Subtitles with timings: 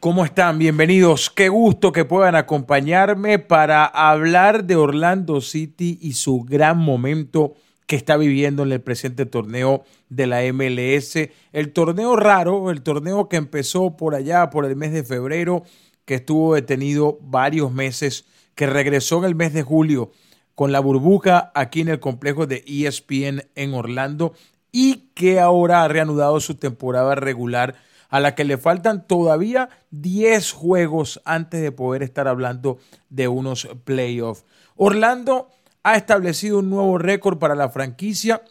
[0.00, 0.60] ¿Cómo están?
[0.60, 1.28] Bienvenidos.
[1.28, 7.54] Qué gusto que puedan acompañarme para hablar de Orlando City y su gran momento
[7.88, 11.16] que está viviendo en el presente torneo de la MLS.
[11.52, 15.64] El torneo raro, el torneo que empezó por allá, por el mes de febrero,
[16.04, 18.24] que estuvo detenido varios meses,
[18.54, 20.12] que regresó en el mes de julio
[20.54, 24.32] con la burbuja aquí en el complejo de ESPN en Orlando
[24.70, 27.74] y que ahora ha reanudado su temporada regular
[28.08, 32.78] a la que le faltan todavía 10 juegos antes de poder estar hablando
[33.10, 34.44] de unos playoffs.
[34.76, 35.50] Orlando
[35.82, 38.42] ha establecido un nuevo récord para la franquicia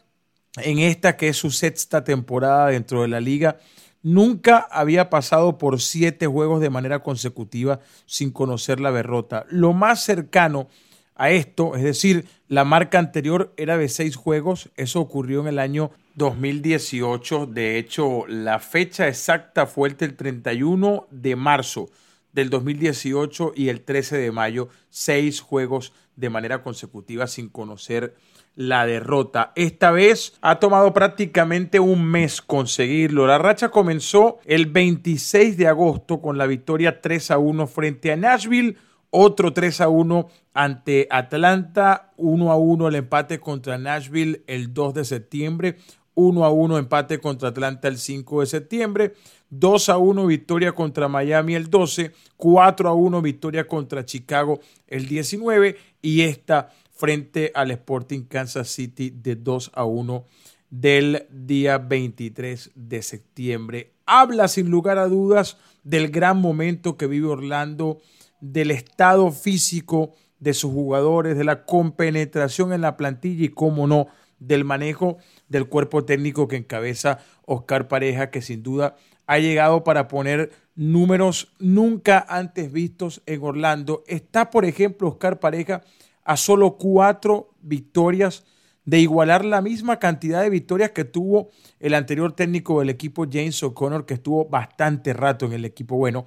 [0.58, 3.58] en esta que es su sexta temporada dentro de la liga.
[4.04, 9.46] Nunca había pasado por siete juegos de manera consecutiva sin conocer la derrota.
[9.50, 10.68] Lo más cercano
[11.16, 15.60] a esto, es decir, la marca anterior era de seis juegos, eso ocurrió en el
[15.60, 21.90] año 2018, de hecho la fecha exacta fue el 31 de marzo
[22.34, 28.16] del 2018 y el 13 de mayo, seis juegos de manera consecutiva sin conocer
[28.56, 29.52] la derrota.
[29.56, 33.28] Esta vez ha tomado prácticamente un mes conseguirlo.
[33.28, 38.16] La racha comenzó el 26 de agosto con la victoria 3 a 1 frente a
[38.16, 38.76] Nashville
[39.10, 44.94] otro 3 a 1 ante Atlanta, 1 a 1 el empate contra Nashville el 2
[44.94, 45.78] de septiembre,
[46.18, 49.14] 1 a 1 empate contra Atlanta el 5 de septiembre,
[49.52, 55.08] 2 a 1 victoria contra Miami el 12, 4 a 1 victoria contra Chicago el
[55.08, 60.26] 19 y esta frente al Sporting Kansas City de 2 a 1
[60.72, 63.94] del día 23 de septiembre.
[64.08, 68.00] Habla sin lugar a dudas del gran momento que vive Orlando
[68.42, 74.08] del estado físico de sus jugadores, de la compenetración en la plantilla y, cómo no,
[74.40, 75.18] del manejo
[75.48, 78.96] del cuerpo técnico que encabeza Oscar Pareja, que sin duda
[79.26, 84.04] ha llegado para poner números nunca antes vistos en Orlando.
[84.08, 85.84] Está, por ejemplo, Oscar Pareja
[86.24, 88.46] a solo cuatro victorias
[88.86, 91.50] de igualar la misma cantidad de victorias que tuvo
[91.80, 95.98] el anterior técnico del equipo, James O'Connor, que estuvo bastante rato en el equipo.
[95.98, 96.26] Bueno,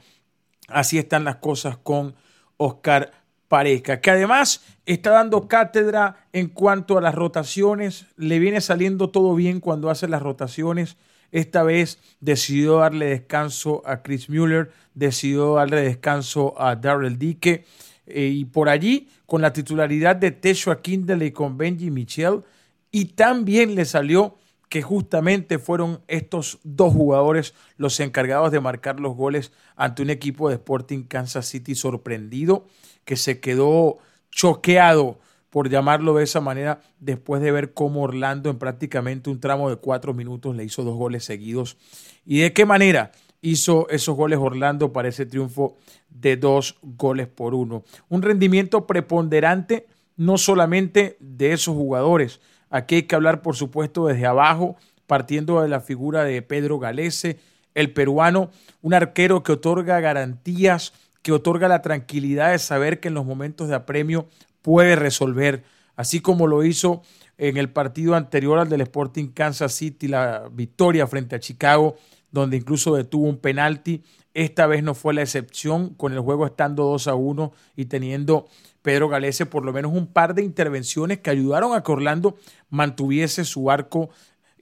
[0.71, 2.15] Así están las cosas con
[2.57, 3.20] Oscar
[3.51, 8.07] Pareja, que además está dando cátedra en cuanto a las rotaciones.
[8.17, 10.97] Le viene saliendo todo bien cuando hace las rotaciones.
[11.33, 17.65] Esta vez decidió darle descanso a Chris Mueller, decidió darle descanso a Darrell Dique.
[18.07, 22.45] Eh, y por allí, con la titularidad de Teshua Kindle y con Benji Michel.
[22.93, 24.37] Y también le salió
[24.71, 30.49] que justamente fueron estos dos jugadores los encargados de marcar los goles ante un equipo
[30.49, 32.65] de Sporting Kansas City sorprendido,
[33.05, 33.99] que se quedó
[34.31, 35.19] choqueado,
[35.51, 39.77] por llamarlo de esa manera, después de ver cómo Orlando en prácticamente un tramo de
[39.77, 41.77] cuatro minutos le hizo dos goles seguidos.
[42.25, 43.11] ¿Y de qué manera?
[43.43, 45.77] hizo esos goles Orlando para ese triunfo
[46.09, 47.85] de dos goles por uno.
[48.09, 49.87] Un rendimiento preponderante
[50.17, 54.77] no solamente de esos jugadores, Aquí hay que hablar, por supuesto, desde abajo,
[55.07, 57.39] partiendo de la figura de Pedro Galese,
[57.75, 58.51] el peruano,
[58.81, 60.93] un arquero que otorga garantías,
[61.23, 64.27] que otorga la tranquilidad de saber que en los momentos de apremio
[64.63, 65.65] puede resolver,
[65.97, 67.03] así como lo hizo
[67.39, 71.97] en el partido anterior al del Sporting Kansas City, la victoria frente a Chicago,
[72.31, 74.03] donde incluso detuvo un penalti.
[74.35, 78.47] Esta vez no fue la excepción, con el juego estando 2 a 1 y teniendo
[78.83, 82.37] Pedro Galese por lo menos un par de intervenciones que ayudaron a que Orlando
[82.69, 84.11] mantuviese su arco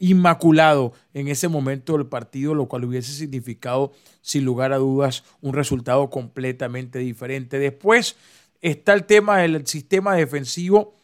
[0.00, 5.54] inmaculado en ese momento del partido, lo cual hubiese significado, sin lugar a dudas, un
[5.54, 7.58] resultado completamente diferente.
[7.58, 8.16] Después
[8.60, 10.94] está el tema del sistema defensivo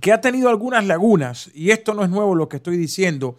[0.00, 3.36] que ha tenido algunas lagunas, y esto no es nuevo lo que estoy diciendo,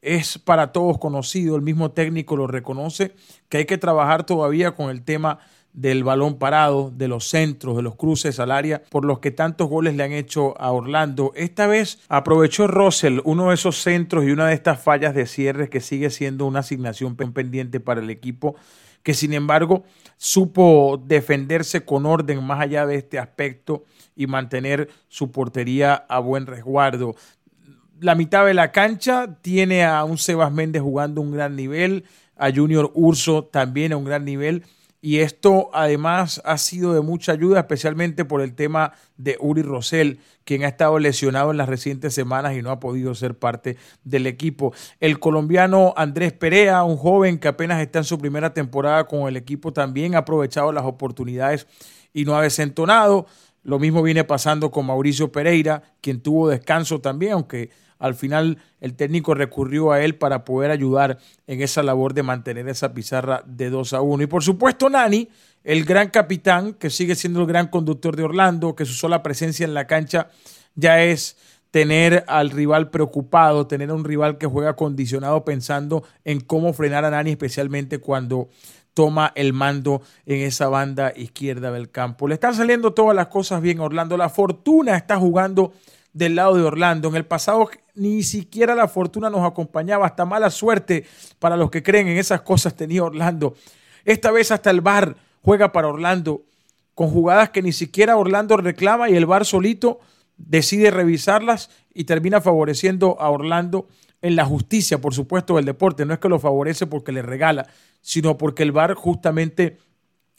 [0.00, 3.14] es para todos conocido, el mismo técnico lo reconoce,
[3.48, 5.38] que hay que trabajar todavía con el tema
[5.72, 9.68] del balón parado, de los centros, de los cruces al área, por los que tantos
[9.68, 11.32] goles le han hecho a Orlando.
[11.34, 15.70] Esta vez aprovechó Russell uno de esos centros y una de estas fallas de cierre
[15.70, 18.54] que sigue siendo una asignación pendiente para el equipo,
[19.02, 19.84] que sin embargo
[20.18, 23.84] supo defenderse con orden más allá de este aspecto
[24.14, 27.16] y mantener su portería a buen resguardo.
[27.98, 32.04] La mitad de la cancha tiene a un Sebas Méndez jugando un gran nivel,
[32.36, 34.64] a Junior Urso también a un gran nivel
[35.04, 40.20] y esto además ha sido de mucha ayuda, especialmente por el tema de Uri Rosell,
[40.44, 44.28] quien ha estado lesionado en las recientes semanas y no ha podido ser parte del
[44.28, 44.72] equipo.
[45.00, 49.36] El colombiano Andrés Perea, un joven que apenas está en su primera temporada con el
[49.36, 51.66] equipo, también ha aprovechado las oportunidades
[52.12, 53.26] y no ha desentonado.
[53.64, 57.70] Lo mismo viene pasando con Mauricio Pereira, quien tuvo descanso también, aunque
[58.02, 62.68] al final el técnico recurrió a él para poder ayudar en esa labor de mantener
[62.68, 64.24] esa pizarra de 2 a 1.
[64.24, 65.28] Y por supuesto Nani,
[65.62, 69.64] el gran capitán, que sigue siendo el gran conductor de Orlando, que su sola presencia
[69.64, 70.30] en la cancha
[70.74, 71.36] ya es
[71.70, 77.04] tener al rival preocupado, tener a un rival que juega condicionado pensando en cómo frenar
[77.04, 78.48] a Nani, especialmente cuando
[78.94, 82.26] toma el mando en esa banda izquierda del campo.
[82.26, 84.16] Le están saliendo todas las cosas bien Orlando.
[84.16, 85.72] La fortuna está jugando
[86.12, 87.08] del lado de Orlando.
[87.08, 91.04] En el pasado ni siquiera la fortuna nos acompañaba, hasta mala suerte
[91.38, 93.54] para los que creen en esas cosas tenía Orlando.
[94.04, 96.42] Esta vez hasta el VAR juega para Orlando
[96.94, 100.00] con jugadas que ni siquiera Orlando reclama y el VAR solito
[100.36, 103.88] decide revisarlas y termina favoreciendo a Orlando
[104.20, 106.04] en la justicia, por supuesto, del deporte.
[106.04, 107.66] No es que lo favorece porque le regala,
[108.00, 109.78] sino porque el VAR justamente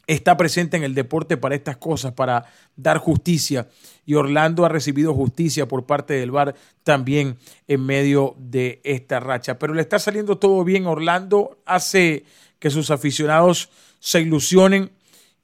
[0.06, 2.44] está presente en el deporte para estas cosas, para
[2.76, 3.68] dar justicia.
[4.06, 9.58] Y Orlando ha recibido justicia por parte del VAR también en medio de esta racha.
[9.58, 10.86] Pero le está saliendo todo bien.
[10.86, 12.24] Orlando hace
[12.58, 14.90] que sus aficionados se ilusionen.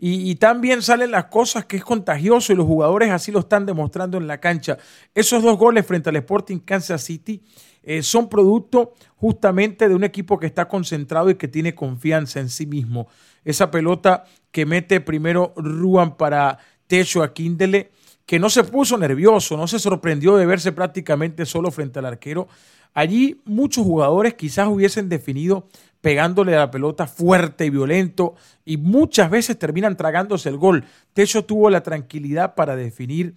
[0.02, 4.16] Y, también salen las cosas que es contagioso y los jugadores así lo están demostrando
[4.16, 4.78] en la cancha.
[5.14, 7.42] Esos dos goles frente al Sporting Kansas City
[7.82, 12.48] eh, son producto justamente de un equipo que está concentrado y que tiene confianza en
[12.48, 13.08] sí mismo.
[13.44, 17.90] Esa pelota que mete primero Ruan para Techo a Kindle,
[18.26, 22.48] que no se puso nervioso, no se sorprendió de verse prácticamente solo frente al arquero.
[22.94, 25.68] Allí muchos jugadores quizás hubiesen definido
[26.00, 28.34] pegándole a la pelota fuerte y violento
[28.64, 30.84] y muchas veces terminan tragándose el gol.
[31.12, 33.34] Techo tuvo la tranquilidad para definir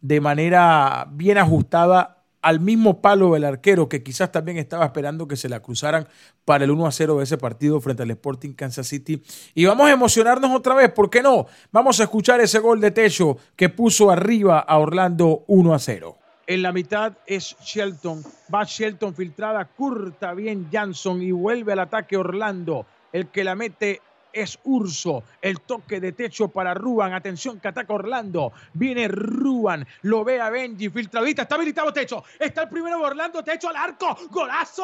[0.00, 5.36] de manera bien ajustada al mismo palo del arquero que quizás también estaba esperando que
[5.36, 6.08] se la cruzaran
[6.44, 9.22] para el 1 a 0 de ese partido frente al Sporting Kansas City.
[9.54, 11.46] Y vamos a emocionarnos otra vez, ¿por qué no?
[11.70, 16.18] Vamos a escuchar ese gol de techo que puso arriba a Orlando 1 a 0.
[16.46, 18.22] En la mitad es Shelton.
[18.52, 22.84] Va Shelton filtrada, curta bien Jansson y vuelve al ataque Orlando.
[23.12, 24.00] El que la mete
[24.32, 25.22] es Urso.
[25.40, 27.12] El toque de techo para Ruan.
[27.12, 28.52] Atención que ataca Orlando.
[28.74, 29.86] Viene Ruan.
[30.02, 30.88] Lo ve a Benji.
[30.90, 31.42] Filtradita.
[31.42, 32.24] Está habilitado techo.
[32.38, 33.42] Está el primero Orlando.
[33.42, 34.16] Techo al arco.
[34.30, 34.82] ¡Golazo!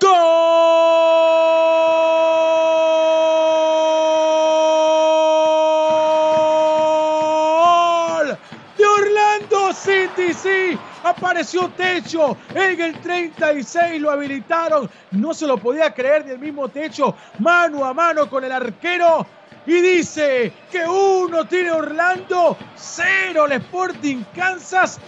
[0.00, 1.95] ¡Gol!
[10.16, 12.38] Sí apareció Techo.
[12.54, 17.92] En el 36, lo habilitaron, no se lo podía creer del mismo Techo, mano a
[17.92, 19.26] mano con el arquero.
[19.66, 24.98] Y dice que uno tiene Orlando, cero el Sporting Kansas.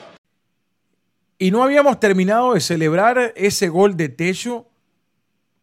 [1.38, 4.66] Y no habíamos terminado de celebrar ese gol de Techo,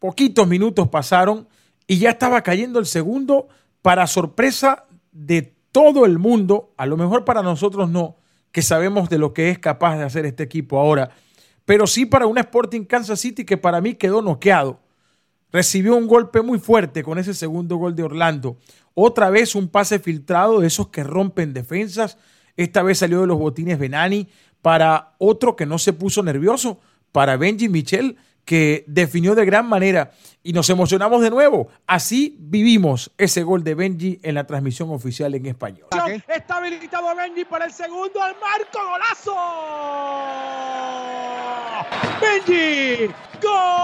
[0.00, 1.46] poquitos minutos pasaron
[1.86, 3.48] y ya estaba cayendo el segundo
[3.80, 8.16] para sorpresa de todo el mundo, a lo mejor para nosotros no,
[8.56, 11.10] que sabemos de lo que es capaz de hacer este equipo ahora,
[11.66, 14.80] pero sí para un Sporting Kansas City que para mí quedó noqueado.
[15.52, 18.56] Recibió un golpe muy fuerte con ese segundo gol de Orlando.
[18.94, 22.16] Otra vez un pase filtrado de esos que rompen defensas.
[22.56, 24.26] Esta vez salió de los botines Benani
[24.62, 26.80] para otro que no se puso nervioso,
[27.12, 30.12] para Benji Michel, que definió de gran manera
[30.42, 31.68] y nos emocionamos de nuevo.
[31.86, 35.88] Así vivimos ese gol de Benji en la transmisión oficial en español.
[36.28, 39.34] Está habilitado Benji para el segundo al marco, golazo.
[42.20, 43.12] Benji,
[43.42, 43.74] gol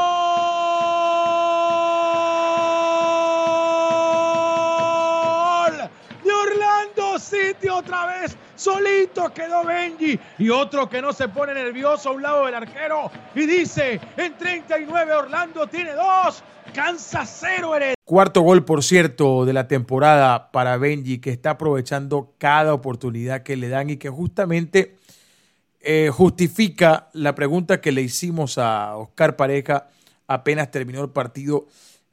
[6.24, 12.10] de Orlando City otra vez Solito quedó Benji y otro que no se pone nervioso
[12.10, 17.96] a un lado del arquero y dice, en 39 Orlando tiene dos, Kansas cero eres.
[18.04, 23.56] Cuarto gol, por cierto, de la temporada para Benji, que está aprovechando cada oportunidad que
[23.56, 24.96] le dan y que justamente
[25.80, 29.88] eh, justifica la pregunta que le hicimos a Oscar Pareja
[30.28, 31.66] apenas terminó el partido.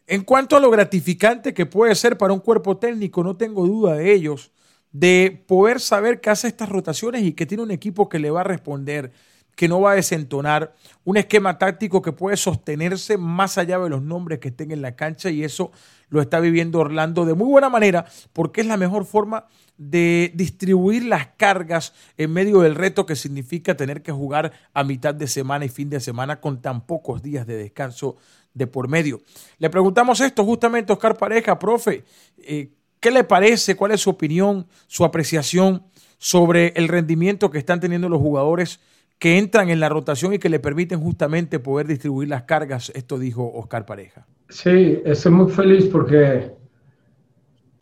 [0.07, 3.93] En cuanto a lo gratificante que puede ser para un cuerpo técnico, no tengo duda
[3.93, 4.49] de ellos
[4.91, 8.41] de poder saber que hace estas rotaciones y que tiene un equipo que le va
[8.41, 9.11] a responder,
[9.55, 14.01] que no va a desentonar, un esquema táctico que puede sostenerse más allá de los
[14.01, 15.71] nombres que estén en la cancha y eso
[16.07, 21.05] lo está viviendo Orlando de muy buena manera porque es la mejor forma de distribuir
[21.05, 25.65] las cargas en medio del reto que significa tener que jugar a mitad de semana
[25.65, 28.17] y fin de semana con tan pocos días de descanso
[28.53, 29.21] de por medio.
[29.57, 32.03] Le preguntamos esto justamente a Oscar Pareja, profe,
[32.37, 33.75] eh, ¿Qué le parece?
[33.75, 35.83] ¿Cuál es su opinión, su apreciación
[36.17, 38.79] sobre el rendimiento que están teniendo los jugadores
[39.19, 42.91] que entran en la rotación y que le permiten justamente poder distribuir las cargas?
[42.95, 44.27] Esto dijo Oscar Pareja.
[44.49, 46.51] Sí, estoy muy feliz porque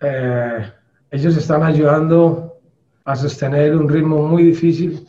[0.02, 0.72] Eh,
[1.12, 2.60] ellos están ayudando
[3.06, 5.08] a sostener un ritmo muy difícil,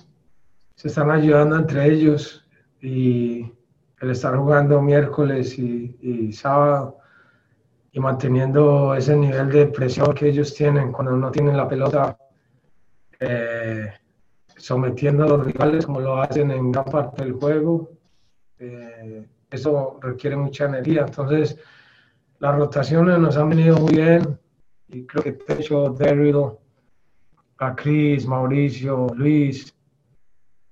[0.77, 2.47] se están ayudando entre ellos
[2.81, 3.53] y
[4.01, 6.98] el estar jugando miércoles y, sábado
[7.93, 12.19] y manteniendo ese nivel de presión que ellos tienen cuando no tienen la pelota,
[13.21, 13.93] eh,
[14.57, 17.91] sometiendo a los rivales como lo hacen en gran parte del juego.
[18.59, 21.05] Eh, eso requiere mucha energía.
[21.07, 21.59] Entonces,
[22.39, 24.39] las rotaciones nos han venido muy bien
[24.89, 26.53] y creo que Techo, Daryl,
[27.59, 29.75] a Chris, Mauricio, Luis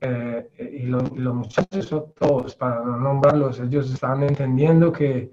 [0.00, 5.32] eh, y, los muchachos son todos, para nombrarlos, ellos están entendiendo que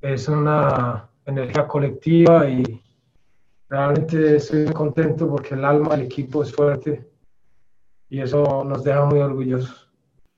[0.00, 2.82] es una energía colectiva y
[3.68, 7.08] realmente estoy contento porque el alma del equipo es fuerte
[8.08, 9.88] y eso nos deja muy orgullosos.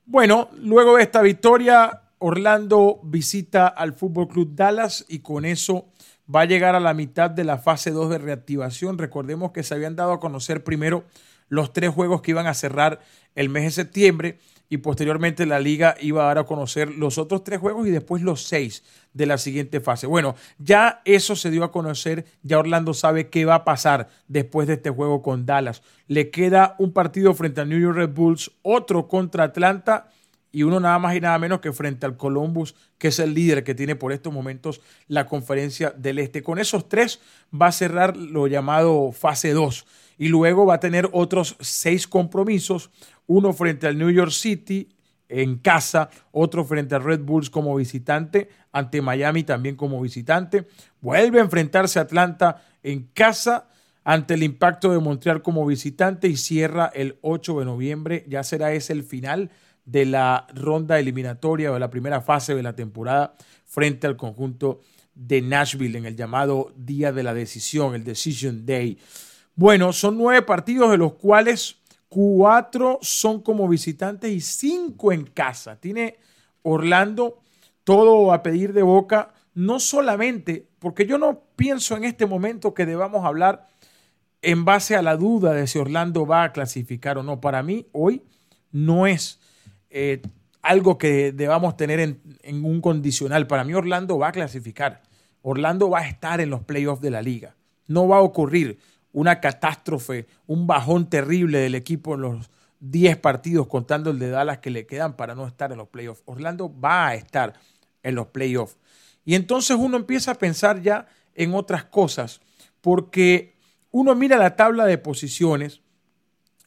[0.05, 5.87] Bueno, luego de esta victoria, Orlando visita al Fútbol Club Dallas y con eso
[6.33, 8.97] va a llegar a la mitad de la fase 2 de reactivación.
[8.97, 11.03] Recordemos que se habían dado a conocer primero
[11.49, 12.99] los tres juegos que iban a cerrar
[13.35, 14.39] el mes de septiembre
[14.73, 18.23] y posteriormente la liga iba a dar a conocer los otros tres juegos y después
[18.23, 20.07] los seis de la siguiente fase.
[20.07, 24.67] Bueno, ya eso se dio a conocer, ya Orlando sabe qué va a pasar después
[24.67, 25.83] de este juego con Dallas.
[26.07, 30.09] Le queda un partido frente a New York Red Bulls, otro contra Atlanta
[30.51, 33.63] y uno nada más y nada menos que frente al Columbus, que es el líder
[33.63, 36.41] que tiene por estos momentos la conferencia del Este.
[36.41, 37.19] Con esos tres
[37.53, 39.85] va a cerrar lo llamado fase 2
[40.17, 42.91] y luego va a tener otros seis compromisos,
[43.27, 44.89] uno frente al New York City
[45.29, 50.67] en casa, otro frente al Red Bulls como visitante, ante Miami también como visitante,
[51.01, 53.67] vuelve a enfrentarse a Atlanta en casa
[54.03, 58.73] ante el impacto de Montreal como visitante y cierra el 8 de noviembre, ya será
[58.73, 59.49] ese el final
[59.85, 64.81] de la ronda eliminatoria o de la primera fase de la temporada frente al conjunto
[65.15, 68.97] de Nashville en el llamado Día de la Decisión, el Decision Day.
[69.55, 71.77] Bueno, son nueve partidos de los cuales
[72.13, 75.77] cuatro son como visitantes y cinco en casa.
[75.79, 76.17] Tiene
[76.61, 77.39] Orlando
[77.83, 82.85] todo a pedir de boca, no solamente, porque yo no pienso en este momento que
[82.85, 83.67] debamos hablar
[84.43, 87.41] en base a la duda de si Orlando va a clasificar o no.
[87.41, 88.21] Para mí, hoy
[88.71, 89.39] no es
[89.89, 90.21] eh,
[90.61, 93.47] algo que debamos tener en, en, un condicional.
[93.47, 95.01] Para mí Orlando va a clasificar.
[95.41, 97.55] Orlando va a estar en los playoffs de la liga.
[97.87, 98.77] No va a ocurrir
[99.13, 102.49] una catástrofe, un bajón terrible del equipo en los
[102.81, 106.23] 10 partidos, contando el de Dallas que le quedan para no estar en los playoffs.
[106.25, 107.53] Orlando va a estar
[108.01, 108.77] en los playoffs.
[109.23, 112.41] Y entonces uno empieza a pensar ya en otras cosas,
[112.81, 113.55] porque
[113.91, 115.81] uno mira la tabla de posiciones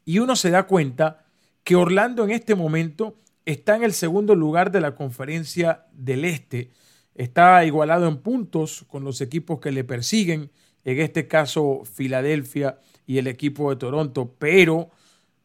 [0.04, 1.26] y uno se da cuenta
[1.64, 6.70] que Orlando en este momento está en el segundo lugar de la conferencia del Este.
[7.14, 10.50] Está igualado en puntos con los equipos que le persiguen,
[10.86, 14.90] en este caso Filadelfia y el equipo de Toronto, pero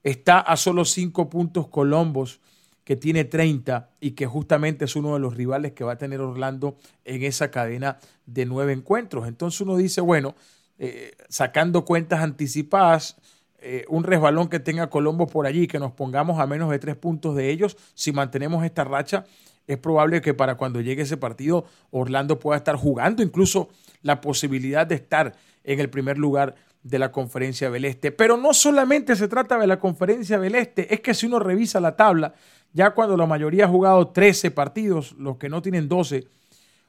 [0.03, 2.39] está a solo cinco puntos Columbus,
[2.83, 6.21] que tiene 30 y que justamente es uno de los rivales que va a tener
[6.21, 9.27] Orlando en esa cadena de nueve encuentros.
[9.27, 10.36] Entonces uno dice, bueno,
[10.77, 13.17] eh, sacando cuentas anticipadas,
[13.60, 16.95] eh, un resbalón que tenga Colombo por allí, que nos pongamos a menos de tres
[16.95, 19.25] puntos de ellos, si mantenemos esta racha,
[19.74, 23.70] es probable que para cuando llegue ese partido Orlando pueda estar jugando incluso
[24.01, 28.12] la posibilidad de estar en el primer lugar de la conferencia del Este.
[28.12, 31.80] Pero no solamente se trata de la conferencia del Este, es que si uno revisa
[31.80, 32.34] la tabla,
[32.74, 36.28] ya cuando la mayoría ha jugado 13 partidos, los que no tienen 12,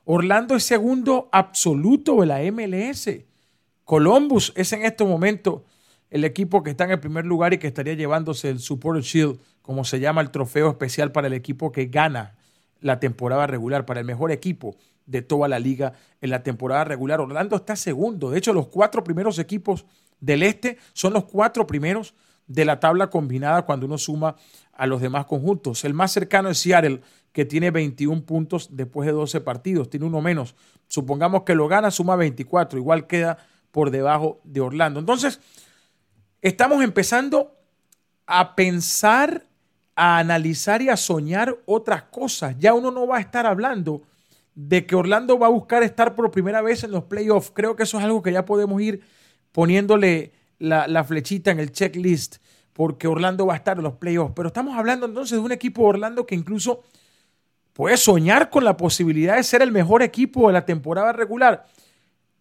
[0.04, 3.10] Orlando es segundo absoluto de la MLS.
[3.84, 5.64] Columbus es en este momento
[6.10, 9.38] el equipo que está en el primer lugar y que estaría llevándose el Supporter Shield,
[9.60, 12.34] como se llama el trofeo especial para el equipo que gana
[12.82, 17.20] la temporada regular, para el mejor equipo de toda la liga en la temporada regular.
[17.20, 18.30] Orlando está segundo.
[18.30, 19.86] De hecho, los cuatro primeros equipos
[20.20, 22.14] del este son los cuatro primeros
[22.46, 24.36] de la tabla combinada cuando uno suma
[24.72, 25.84] a los demás conjuntos.
[25.84, 27.00] El más cercano es Seattle,
[27.32, 30.54] que tiene 21 puntos después de 12 partidos, tiene uno menos.
[30.88, 33.38] Supongamos que lo gana, suma 24, igual queda
[33.70, 35.00] por debajo de Orlando.
[35.00, 35.40] Entonces,
[36.42, 37.56] estamos empezando
[38.26, 39.46] a pensar,
[39.94, 42.56] a analizar y a soñar otras cosas.
[42.58, 44.02] Ya uno no va a estar hablando
[44.54, 47.50] de que Orlando va a buscar estar por primera vez en los playoffs.
[47.54, 49.02] Creo que eso es algo que ya podemos ir
[49.52, 52.36] poniéndole la, flechita en el checklist
[52.72, 54.32] porque Orlando va a estar en los playoffs.
[54.34, 56.82] Pero estamos hablando entonces de un equipo de Orlando que incluso
[57.72, 61.66] puede soñar con la posibilidad de ser el mejor equipo de la temporada regular.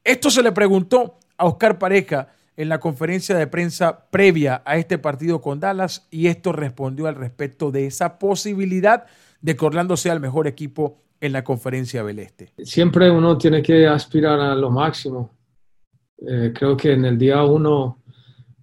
[0.03, 2.29] Esto se le preguntó a Oscar Pareja
[2.61, 7.15] en la conferencia de prensa previa a este partido con Dallas y esto respondió al
[7.15, 9.07] respecto de esa posibilidad
[9.41, 12.53] de que Orlando sea el mejor equipo en la conferencia del Este.
[12.59, 15.31] Siempre uno tiene que aspirar a lo máximo.
[16.27, 18.03] Eh, creo que en el día uno,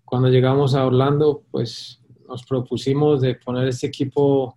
[0.04, 4.56] cuando llegamos a Orlando, pues nos propusimos de poner este equipo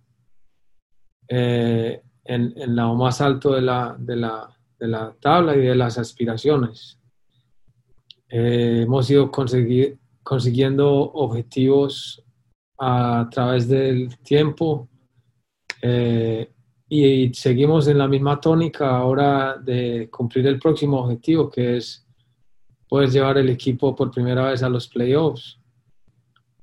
[1.26, 5.74] eh, en, en, lo más alto de la, de, la, de la, tabla y de
[5.74, 7.01] las aspiraciones.
[8.34, 12.24] Eh, hemos ido consiguiendo objetivos
[12.78, 14.88] a través del tiempo
[15.82, 16.50] eh,
[16.88, 22.06] y seguimos en la misma tónica ahora de cumplir el próximo objetivo, que es
[22.88, 25.60] poder llevar el equipo por primera vez a los playoffs.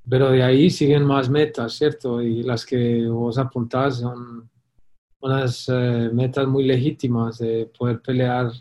[0.09, 2.19] Pero de ahí siguen más metas, ¿cierto?
[2.19, 4.49] Y las que vos apuntás son
[5.19, 8.51] unas eh, metas muy legítimas de poder pelear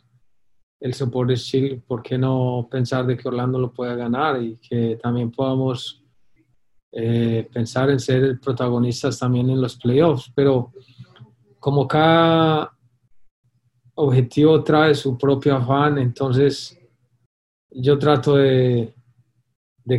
[0.81, 4.97] el Supporters Shield, ¿por qué no pensar de que Orlando lo pueda ganar y que
[5.03, 6.05] también podamos
[6.93, 10.31] eh, pensar en ser protagonistas también en los playoffs?
[10.35, 10.73] Pero
[11.59, 12.73] como cada
[13.95, 16.79] objetivo trae su propio afán, entonces
[17.71, 18.95] yo trato de,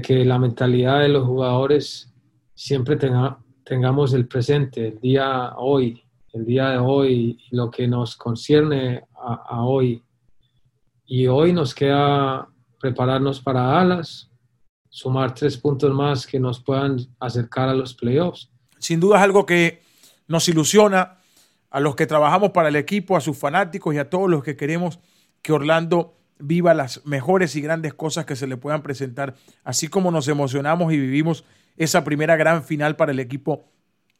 [0.02, 2.14] que la mentalidad de los jugadores
[2.54, 8.16] siempre tenga, tengamos el presente, el día hoy, el día de hoy, lo que nos
[8.16, 10.04] concierne a hoy
[11.10, 12.48] y hoy nos queda
[12.80, 14.30] prepararnos para Dallas,
[14.90, 18.52] sumar tres puntos más que nos puedan acercar a los playoffs.
[18.78, 19.82] Sin duda es algo que
[20.28, 21.18] nos ilusiona
[21.72, 24.56] a los que trabajamos para el equipo, a sus fanáticos y a todos los que
[24.56, 25.00] queremos
[25.42, 30.12] que Orlando viva las mejores y grandes cosas que se le puedan presentar, así como
[30.12, 31.44] nos emocionamos y vivimos
[31.76, 33.64] esa primera gran final para el equipo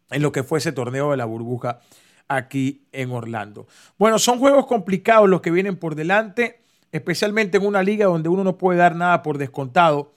[0.10, 1.82] en lo que fue ese torneo de la burbuja
[2.28, 3.68] aquí en Orlando.
[4.00, 6.60] Bueno, son juegos complicados los que vienen por delante
[6.92, 10.14] especialmente en una liga donde uno no puede dar nada por descontado,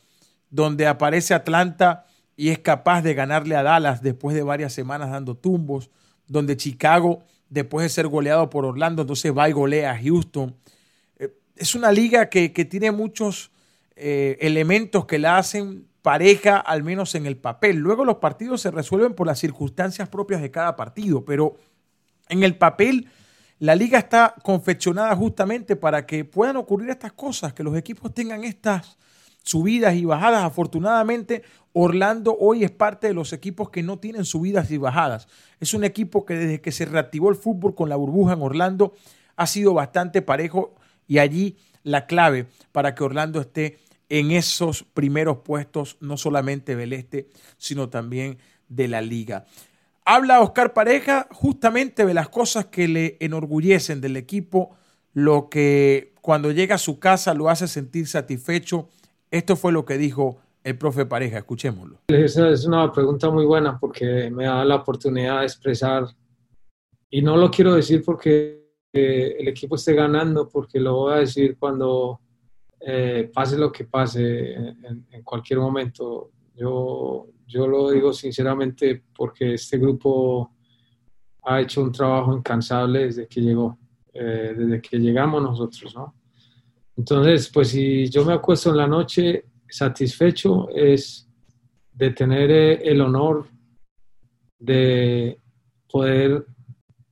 [0.50, 5.36] donde aparece Atlanta y es capaz de ganarle a Dallas después de varias semanas dando
[5.36, 5.90] tumbos,
[6.26, 10.56] donde Chicago, después de ser goleado por Orlando, entonces va y golea a Houston.
[11.18, 13.50] Eh, es una liga que, tiene muchos
[13.96, 17.76] eh, elementos que la hacen pareja, al menos en el papel.
[17.76, 21.56] Luego los partidos se resuelven por las circunstancias propias de cada partido, pero
[22.28, 23.08] en el papel
[23.62, 28.42] la liga está confeccionada justamente para que puedan ocurrir estas cosas, que los equipos tengan
[28.42, 28.98] estas
[29.44, 30.42] subidas y bajadas.
[30.42, 35.28] Afortunadamente, Orlando hoy es parte de los equipos que no tienen subidas y bajadas.
[35.60, 38.94] Es un equipo que desde que se reactivó el fútbol con la burbuja en Orlando
[39.36, 40.74] ha sido bastante parejo
[41.06, 46.94] y allí la clave para que Orlando esté en esos primeros puestos, no solamente del
[46.94, 49.46] este, sino también de la liga.
[50.04, 54.74] Habla Oscar Pareja justamente de las cosas que le enorgullecen del equipo,
[55.12, 58.88] lo que cuando llega a su casa lo hace sentir satisfecho.
[59.30, 61.98] Esto fue lo que dijo el profe Pareja, escuchémoslo.
[62.08, 66.06] Esa es una pregunta muy buena porque me da la oportunidad de expresar,
[67.10, 71.16] y no lo quiero decir porque eh, el equipo esté ganando, porque lo voy a
[71.18, 72.20] decir cuando
[72.80, 76.30] eh, pase lo que pase en, en cualquier momento.
[76.54, 80.52] Yo yo lo digo sinceramente porque este grupo
[81.42, 83.78] ha hecho un trabajo incansable desde que llegó,
[84.14, 86.14] eh, desde que llegamos nosotros, ¿no?
[86.96, 91.28] Entonces, pues si yo me acuesto en la noche satisfecho es
[91.92, 93.46] de tener eh, el honor
[94.58, 95.38] de
[95.90, 96.46] poder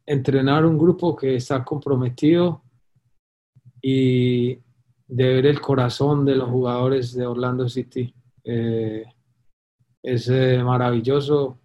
[0.06, 2.62] entrenar un grupo que está comprometido
[3.82, 4.54] y
[5.06, 8.14] de ver el corazón de los jugadores de Orlando City.
[8.44, 9.04] Eh,
[10.02, 11.58] es eh, maravilloso.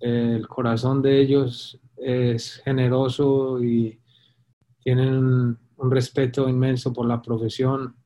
[0.00, 3.98] el corazón de ellos es generoso y
[4.82, 7.96] tienen un respeto inmenso por la profesión.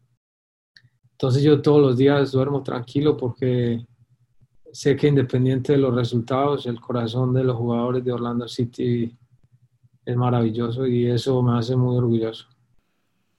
[1.12, 3.84] Entonces yo todos los días duermo tranquilo porque
[4.72, 9.16] sé que independiente de los resultados, el corazón de los jugadores de Orlando City
[10.04, 12.46] es maravilloso y eso me hace muy orgulloso.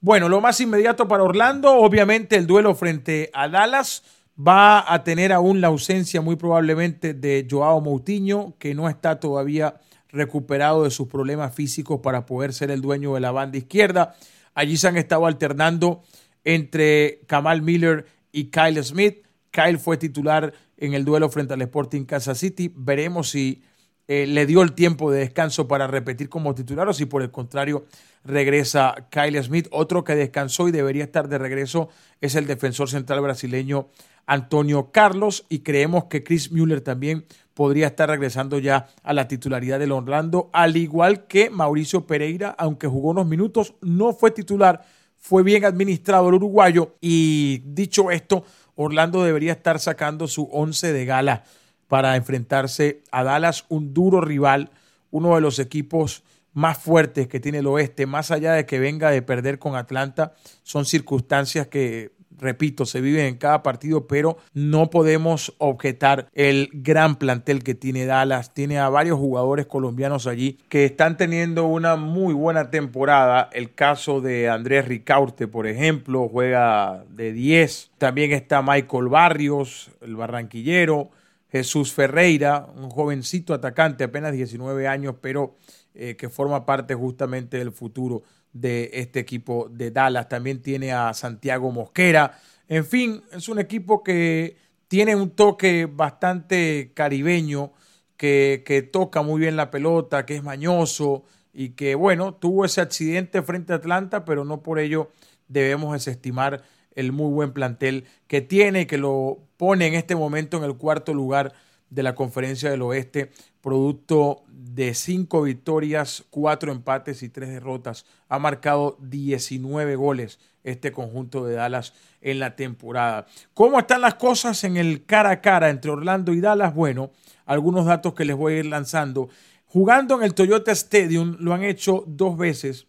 [0.01, 4.03] Bueno, lo más inmediato para Orlando, obviamente el duelo frente a Dallas
[4.39, 9.81] Va a tener aún la ausencia muy probablemente de Joao Moutinho, que no está todavía
[10.07, 14.15] recuperado de sus problemas físicos para poder ser el dueño de la banda izquierda.
[14.53, 16.03] Allí se han estado alternando
[16.43, 19.25] entre Kamal Miller y Kyle Smith.
[19.51, 22.71] Kyle fue titular en el duelo frente al Sporting Kansas City.
[22.73, 23.61] Veremos si
[24.11, 27.29] eh, le dio el tiempo de descanso para repetir como titular o si por el
[27.29, 27.85] contrario
[28.23, 29.67] regresa Kyle Smith.
[29.69, 33.89] Otro que descansó y debería estar de regreso es el defensor central brasileño
[34.25, 39.77] Antonio Carlos y creemos que Chris Mueller también podría estar regresando ya a la titularidad
[39.77, 44.85] del Orlando, al igual que Mauricio Pereira, aunque jugó unos minutos, no fue titular,
[45.17, 48.43] fue bien administrado el uruguayo y dicho esto,
[48.73, 51.43] Orlando debería estar sacando su once de gala
[51.89, 54.69] para enfrentarse a Dallas, un duro rival,
[55.11, 56.23] uno de los equipos
[56.53, 60.33] más fuertes que tiene el oeste, más allá de que venga de perder con Atlanta,
[60.63, 67.17] son circunstancias que repito, se vive en cada partido, pero no podemos objetar el gran
[67.17, 68.53] plantel que tiene Dallas.
[68.53, 73.49] Tiene a varios jugadores colombianos allí que están teniendo una muy buena temporada.
[73.51, 77.91] El caso de Andrés Ricaurte, por ejemplo, juega de 10.
[77.97, 81.09] También está Michael Barrios, el barranquillero.
[81.51, 85.55] Jesús Ferreira, un jovencito atacante, apenas 19 años, pero
[85.93, 90.29] eh, que forma parte justamente del futuro de este equipo de Dallas.
[90.29, 92.39] También tiene a Santiago Mosquera.
[92.67, 94.57] En fin, es un equipo que
[94.87, 97.73] tiene un toque bastante caribeño,
[98.17, 102.81] que, que toca muy bien la pelota, que es mañoso y que, bueno, tuvo ese
[102.81, 105.09] accidente frente a Atlanta, pero no por ello
[105.47, 106.63] debemos desestimar
[106.95, 110.77] el muy buen plantel que tiene y que lo pone en este momento en el
[110.77, 111.53] cuarto lugar
[111.89, 118.05] de la Conferencia del Oeste, producto de cinco victorias, cuatro empates y tres derrotas.
[118.27, 123.25] Ha marcado 19 goles este conjunto de Dallas en la temporada.
[123.53, 126.75] ¿Cómo están las cosas en el cara a cara entre Orlando y Dallas?
[126.75, 127.11] Bueno,
[127.45, 129.29] algunos datos que les voy a ir lanzando.
[129.65, 132.87] Jugando en el Toyota Stadium lo han hecho dos veces.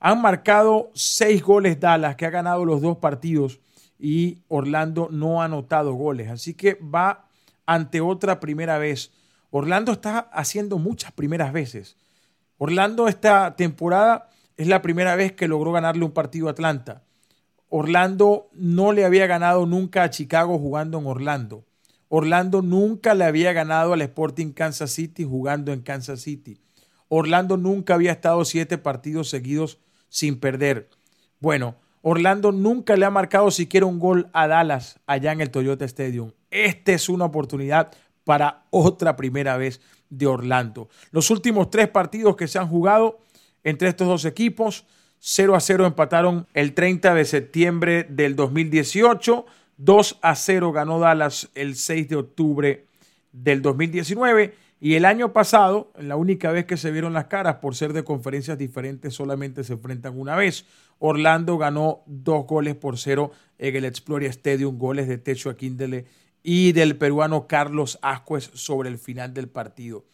[0.00, 3.60] Han marcado seis goles Dallas, que ha ganado los dos partidos,
[3.98, 6.30] y Orlando no ha anotado goles.
[6.30, 7.28] Así que va
[7.64, 9.12] ante otra primera vez.
[9.50, 11.96] Orlando está haciendo muchas primeras veces.
[12.58, 17.02] Orlando esta temporada es la primera vez que logró ganarle un partido a Atlanta.
[17.68, 21.64] Orlando no le había ganado nunca a Chicago jugando en Orlando.
[22.08, 26.60] Orlando nunca le había ganado al Sporting Kansas City jugando en Kansas City.
[27.08, 30.88] Orlando nunca había estado siete partidos seguidos sin perder.
[31.40, 35.84] Bueno, Orlando nunca le ha marcado siquiera un gol a Dallas allá en el Toyota
[35.84, 36.32] Stadium.
[36.50, 37.92] Esta es una oportunidad
[38.24, 40.88] para otra primera vez de Orlando.
[41.10, 43.18] Los últimos tres partidos que se han jugado
[43.64, 44.84] entre estos dos equipos,
[45.18, 49.44] 0 a 0 empataron el 30 de septiembre del 2018,
[49.76, 52.86] 2 a 0 ganó Dallas el 6 de octubre
[53.32, 57.74] del 2019 y el año pasado, la única vez que se vieron las caras por
[57.74, 60.66] ser de conferencias diferentes, solamente se enfrentan una vez.
[60.98, 66.04] Orlando ganó dos goles por cero en el Exploria Stadium, goles de Techo Aquindele
[66.42, 70.04] y del peruano Carlos Ascuez sobre el final del partido.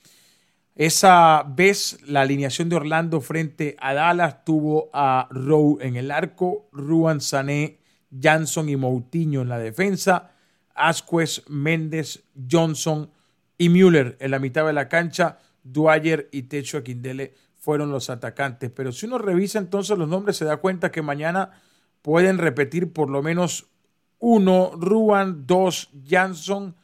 [0.75, 6.69] Esa vez la alineación de Orlando frente a Dallas tuvo a Rowe en el arco,
[6.73, 10.31] Ruan Sané, Jansson y Moutinho en la defensa,
[10.75, 13.11] Ascuez, Méndez, Johnson
[13.63, 18.73] y Müller en la mitad de la cancha, Dwyer y Techo Aquindele fueron los atacantes.
[18.75, 21.53] Pero si uno revisa entonces los nombres, se da cuenta que mañana
[22.03, 23.69] pueden repetir por lo menos
[24.19, 26.75] uno Ruan, dos Jansson,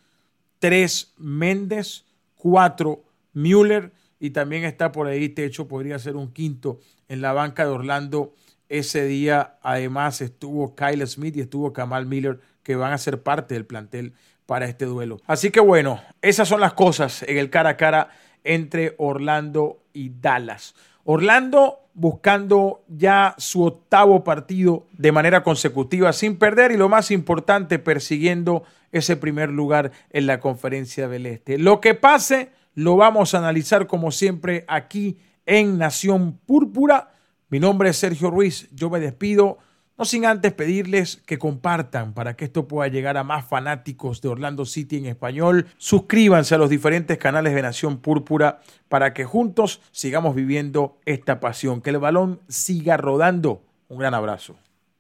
[0.60, 2.04] tres Méndez,
[2.36, 7.64] cuatro Müller y también está por ahí Techo, podría ser un quinto en la banca
[7.64, 8.34] de Orlando.
[8.68, 13.54] Ese día además estuvo Kyle Smith y estuvo Kamal Miller que van a ser parte
[13.54, 14.14] del plantel
[14.48, 15.20] para este duelo.
[15.26, 18.08] Así que bueno, esas son las cosas en el cara a cara
[18.44, 20.74] entre Orlando y Dallas.
[21.04, 27.78] Orlando buscando ya su octavo partido de manera consecutiva sin perder y lo más importante,
[27.78, 31.58] persiguiendo ese primer lugar en la conferencia del Este.
[31.58, 37.12] Lo que pase lo vamos a analizar como siempre aquí en Nación Púrpura.
[37.50, 39.58] Mi nombre es Sergio Ruiz, yo me despido.
[39.98, 44.28] No sin antes pedirles que compartan para que esto pueda llegar a más fanáticos de
[44.28, 45.66] Orlando City en español.
[45.76, 51.80] Suscríbanse a los diferentes canales de Nación Púrpura para que juntos sigamos viviendo esta pasión.
[51.80, 53.64] Que el balón siga rodando.
[53.88, 54.54] Un gran abrazo.